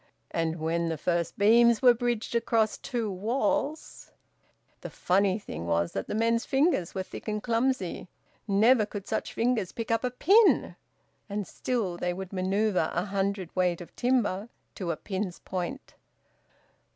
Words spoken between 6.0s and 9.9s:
the men's fingers were thicky and clumsy. Never could such fingers